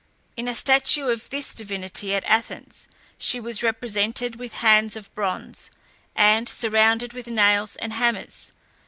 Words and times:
In 0.35 0.47
a 0.47 0.55
statue 0.55 1.09
of 1.09 1.29
this 1.29 1.53
divinity 1.53 2.15
at 2.15 2.23
Athens 2.23 2.87
she 3.19 3.39
was 3.39 3.61
represented 3.61 4.37
with 4.37 4.53
hands 4.55 4.95
of 4.95 5.13
bronze, 5.13 5.69
and 6.15 6.49
surrounded 6.49 7.13
with 7.13 7.27
nails 7.27 7.75
and 7.75 7.93
hammers. 7.93 8.51